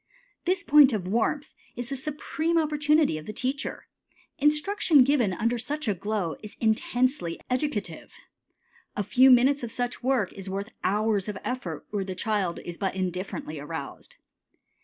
This 0.45 0.63
point 0.63 0.93
of 0.93 1.07
warmth 1.07 1.53
is 1.75 1.89
the 1.89 1.95
supreme 1.95 2.57
opportunity 2.57 3.19
of 3.19 3.27
the 3.27 3.31
teacher. 3.33 3.85
Instruction 4.39 5.03
given 5.03 5.31
under 5.31 5.59
such 5.59 5.87
a 5.87 5.93
glow 5.93 6.37
is 6.41 6.57
intensely 6.59 7.39
educative. 7.51 8.11
A 8.95 9.03
few 9.03 9.29
minutes 9.29 9.61
of 9.61 9.71
such 9.71 10.01
work 10.01 10.33
is 10.33 10.49
worth 10.49 10.69
hours 10.83 11.29
of 11.29 11.37
effort 11.43 11.85
where 11.91 12.03
the 12.03 12.15
child 12.15 12.57
is 12.65 12.79
but 12.79 12.95
indifferently 12.95 13.59
aroused. 13.59 14.15